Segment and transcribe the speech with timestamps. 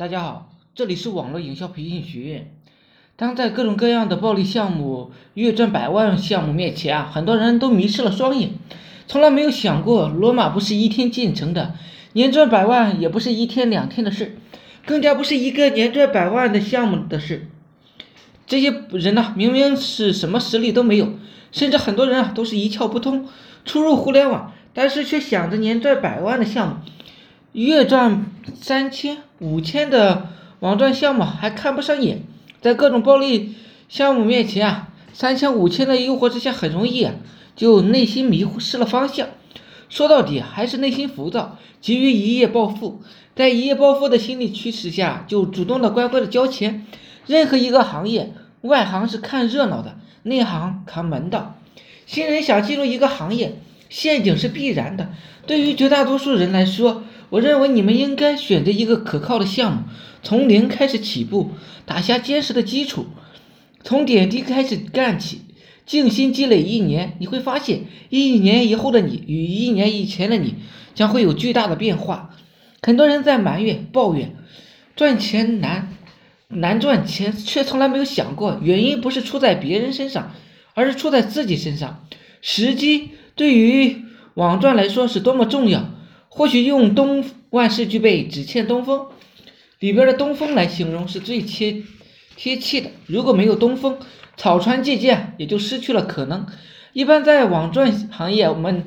[0.00, 2.50] 大家好，这里是网络营销培训学院。
[3.16, 8.52] 当在各种各样的暴利项目、月赚百万项目面前啊，很多人都迷失了双眼，
[9.06, 11.74] 从来没有想过罗马不是一天建成的，
[12.14, 14.38] 年赚百万也不是一天两天的事，
[14.86, 17.50] 更加不是一个年赚百万的项目的事。
[18.46, 21.12] 这些人呢，明明是什么实力都没有，
[21.52, 23.28] 甚至很多人啊都是一窍不通，
[23.66, 26.89] 初入互联网，但是却想着年赚百万的项目。
[27.52, 30.28] 月赚三千、五千的
[30.60, 32.22] 网赚项目还看不上眼，
[32.60, 33.56] 在各种暴利
[33.88, 37.14] 项目面前啊，三千、五千的诱惑之下，很容易啊
[37.56, 39.26] 就内心迷糊失了方向。
[39.88, 43.02] 说到底还是内心浮躁，急于一夜暴富，
[43.34, 46.86] 在一夜暴富的心理驱使下，就主动的乖乖的交钱。
[47.26, 51.56] 任何一个行业，外行是看热闹的，内行看门道。
[52.06, 55.10] 新人想进入一个行业，陷阱是必然的。
[55.46, 59.82] 对于绝大多数人来说，我认为你们应该选择一个可靠的项目，
[60.22, 61.50] 从零开始起步，
[61.84, 63.06] 打下坚实的基础，
[63.84, 65.42] 从点滴开始干起，
[65.84, 70.54] 静心积累一年，你会发现一年以后的你与一年以前的你
[70.94, 72.34] 将会有巨大的变化。
[72.82, 74.36] 很多人在埋怨、抱怨
[74.96, 75.88] 赚钱难，
[76.48, 80.32] 难赚钱，却从来没有想过原因不是出在别人身上，
[80.74, 82.06] 而是出在自己身上。
[82.42, 85.94] 时机对于网赚来说是多么重要。
[86.28, 89.06] 或许用“东万事俱备，只欠东风”
[89.80, 91.82] 里边的“东风”来形容是最贴
[92.36, 92.90] 贴切的。
[93.06, 93.96] 如果没有东风，
[94.36, 96.46] 草船借箭也就失去了可能。
[96.92, 98.84] 一般在网赚行业，我们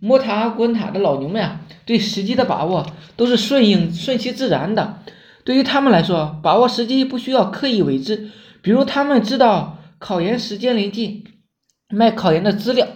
[0.00, 4.98] 摸塔滚塔的老牛们啊，对时机的把握都是顺应、顺其自然的。
[5.44, 8.32] 对于他们来说，把握时机不需要刻意为之。
[8.62, 11.22] 比如，他们知道考研时间临近，
[11.88, 12.88] 卖考研的资料，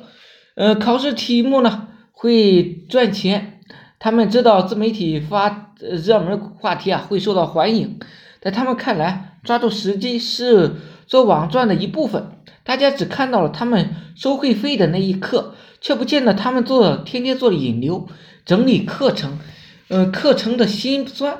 [0.58, 1.86] 呃，考试题目呢？
[2.10, 3.60] 会赚钱，
[4.00, 8.00] 他们知道自媒体发热门话题啊会受到欢迎，
[8.40, 10.74] 在他们看来，抓住时机是
[11.06, 12.32] 做网赚的一部分。
[12.64, 18.08] 大家只看到了他们收会费的那一刻，却不见得他们做天天做引流、
[18.44, 19.38] 整理课程，
[19.86, 21.38] 呃，课程的辛酸。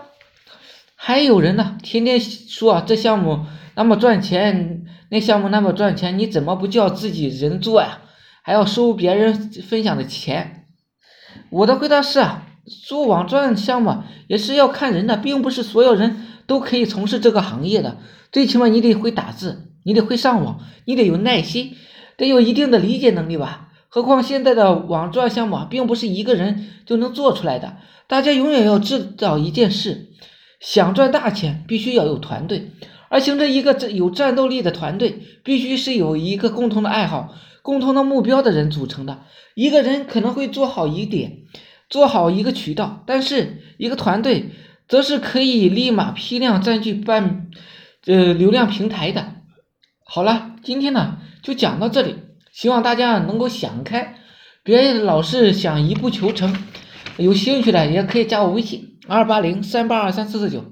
[0.94, 3.40] 还有人呢，天天说啊这项目
[3.74, 8.02] 那么赚钱，那项目那么赚钱，你怎么不叫自己人做呀？
[8.48, 9.34] 还要收别人
[9.69, 10.64] 分享的钱？
[11.50, 12.47] 我的回答是啊，
[12.88, 17.98] 做网赚项目也是要看人的，并不是所有人都可以从事这个行业的。
[18.32, 21.75] 最起码你得会打字，你得会上网，你得有耐心，
[22.16, 23.69] 得有一定的理解能力吧。
[23.91, 27.76] 何况现在的网赚项目并不是一个人就能做出来的。
[28.06, 30.08] 大家永远要知道一件事：
[30.58, 32.70] 想赚大钱，必须要有团队，
[33.10, 37.34] 而形成一个有战斗力的团队，必须是有一个共同的爱好。
[37.62, 39.24] 共同的目标的人组成的
[39.54, 41.38] 一个人可能会做好一点，
[41.91, 44.50] 做好一个渠道，但是一个团队
[44.88, 47.48] 则是可以立马批量占据半
[48.06, 49.34] 呃流量平台的。
[50.04, 52.16] 好了，今天呢就讲到这里，
[52.52, 54.16] 希望大家能够想开，
[54.62, 56.56] 别老是想一步求成。
[57.16, 60.64] 有兴趣的也可以加我微信二八零三八二三四四九。